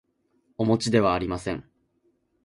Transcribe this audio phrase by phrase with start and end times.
[0.57, 1.63] おもちではありません